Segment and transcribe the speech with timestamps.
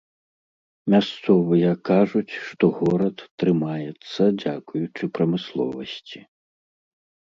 [0.93, 6.19] Мясцовыя кажуць, што горад трымаецца дзякуючы прамысловасці.